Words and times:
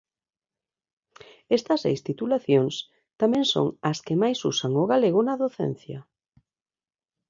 Estas 1.57 1.79
seis 1.85 1.99
titulacións 2.07 2.75
tamén 3.21 3.43
son 3.53 3.67
as 3.91 3.97
que 4.05 4.15
máis 4.21 4.39
usan 4.51 4.73
o 4.83 4.85
galego 4.91 5.19
na 5.23 5.35
docencia. 5.43 5.99